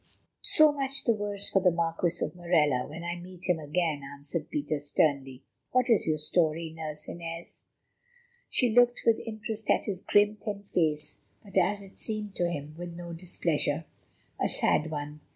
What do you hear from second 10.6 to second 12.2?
face, but, as it